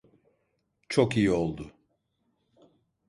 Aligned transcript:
Çok 0.89 1.17
iyi 1.17 1.31
oldu. 1.31 1.73